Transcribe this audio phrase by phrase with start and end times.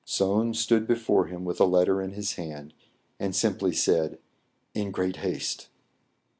[0.03, 2.73] Soun stood before him, with a letter in his hand,
[3.19, 4.17] and simply said,
[4.73, 5.67] "In great haste."